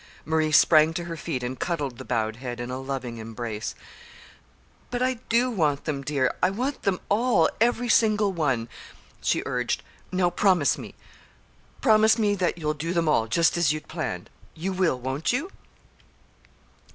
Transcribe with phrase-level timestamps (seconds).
[0.25, 3.75] Marie sprang to her feet and cuddled the bowed head in a loving embrace.
[4.89, 8.67] "But I do want them, dear; I want them all every single one,"
[9.21, 9.83] she urged.
[10.11, 10.95] "Now promise me
[11.81, 14.31] promise me that you'll do them all, just as you'd planned!
[14.55, 15.51] You will, won't you?"